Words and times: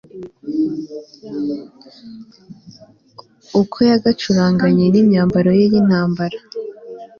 uko 3.61 3.77
yagacurangukanye 3.89 4.85
n'imyambaro 4.89 5.49
ye 5.59 5.65
y'intambara 5.71 6.37